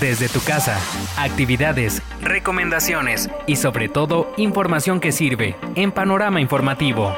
[0.00, 0.78] desde tu casa.
[1.16, 7.14] Actividades, recomendaciones y sobre todo información que sirve en Panorama Informativo.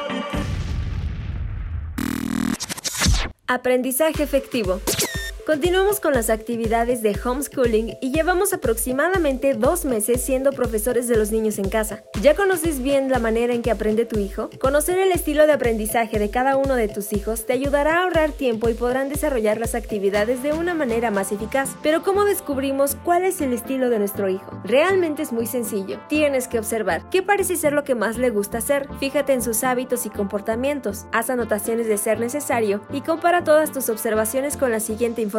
[3.47, 4.79] Aprendizaje efectivo.
[5.49, 11.31] Continuamos con las actividades de homeschooling y llevamos aproximadamente dos meses siendo profesores de los
[11.31, 12.03] niños en casa.
[12.21, 14.51] ¿Ya conoces bien la manera en que aprende tu hijo?
[14.59, 18.31] Conocer el estilo de aprendizaje de cada uno de tus hijos te ayudará a ahorrar
[18.31, 21.75] tiempo y podrán desarrollar las actividades de una manera más eficaz.
[21.81, 24.61] Pero ¿cómo descubrimos cuál es el estilo de nuestro hijo?
[24.63, 25.99] Realmente es muy sencillo.
[26.09, 28.87] Tienes que observar qué parece ser lo que más le gusta hacer.
[28.99, 31.07] Fíjate en sus hábitos y comportamientos.
[31.11, 35.38] Haz anotaciones de ser necesario y compara todas tus observaciones con la siguiente información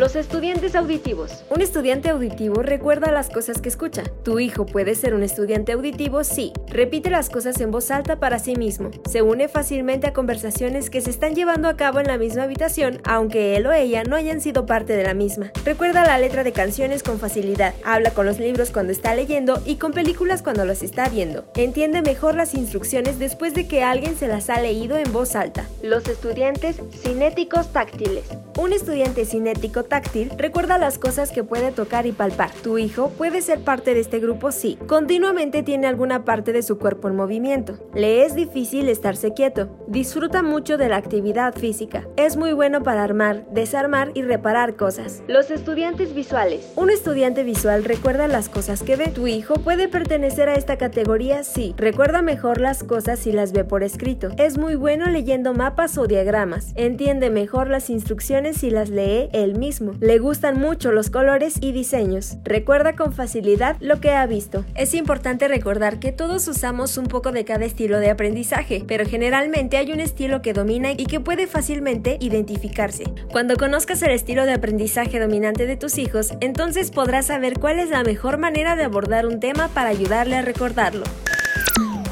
[0.00, 1.44] los estudiantes auditivos.
[1.50, 4.02] Un estudiante auditivo recuerda las cosas que escucha.
[4.24, 6.24] ¿Tu hijo puede ser un estudiante auditivo?
[6.24, 6.54] Sí.
[6.68, 8.90] Repite las cosas en voz alta para sí mismo.
[9.06, 13.02] Se une fácilmente a conversaciones que se están llevando a cabo en la misma habitación,
[13.04, 15.52] aunque él o ella no hayan sido parte de la misma.
[15.66, 17.74] Recuerda la letra de canciones con facilidad.
[17.84, 21.44] Habla con los libros cuando está leyendo y con películas cuando los está viendo.
[21.56, 25.66] Entiende mejor las instrucciones después de que alguien se las ha leído en voz alta.
[25.82, 28.24] Los estudiantes cinéticos táctiles.
[28.58, 32.50] Un estudiante cinético táctil recuerda las cosas que puede tocar y palpar.
[32.62, 34.52] ¿Tu hijo puede ser parte de este grupo?
[34.52, 34.78] Sí.
[34.86, 37.78] Continuamente tiene alguna parte de su cuerpo en movimiento.
[37.94, 39.70] Le es difícil estarse quieto.
[39.86, 42.06] Disfruta mucho de la actividad física.
[42.16, 45.22] Es muy bueno para armar, desarmar y reparar cosas.
[45.28, 46.72] Los estudiantes visuales.
[46.76, 49.08] Un estudiante visual recuerda las cosas que ve.
[49.08, 51.42] ¿Tu hijo puede pertenecer a esta categoría?
[51.42, 51.74] Sí.
[51.78, 54.28] Recuerda mejor las cosas si las ve por escrito.
[54.36, 56.72] Es muy bueno leyendo mapas o diagramas.
[56.74, 59.92] Entiende mejor las instrucciones si las lee él mismo.
[60.00, 62.38] Le gustan mucho los colores y diseños.
[62.42, 64.64] Recuerda con facilidad lo que ha visto.
[64.74, 69.76] Es importante recordar que todos usamos un poco de cada estilo de aprendizaje, pero generalmente
[69.76, 73.04] hay un estilo que domina y que puede fácilmente identificarse.
[73.30, 77.90] Cuando conozcas el estilo de aprendizaje dominante de tus hijos, entonces podrás saber cuál es
[77.90, 81.04] la mejor manera de abordar un tema para ayudarle a recordarlo.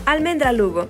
[0.07, 0.89] Almendra Lugo.